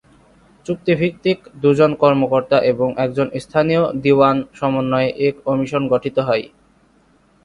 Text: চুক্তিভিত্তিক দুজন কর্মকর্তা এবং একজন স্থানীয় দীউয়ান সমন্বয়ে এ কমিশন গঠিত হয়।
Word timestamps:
চুক্তিভিত্তিক 0.65 1.39
দুজন 1.61 1.91
কর্মকর্তা 2.01 2.57
এবং 2.71 2.89
একজন 2.97 3.27
স্থানীয় 3.39 3.83
দীউয়ান 4.03 4.37
সমন্বয়ে 4.53 5.09
এ 5.17 5.27
কমিশন 5.45 5.83
গঠিত 5.93 6.17
হয়। 6.27 6.45